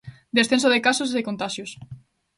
Descenso 0.37 0.67
de 0.73 0.83
casos 0.87 1.09
e 1.09 1.15
de 1.17 1.25
contaxios. 1.29 1.71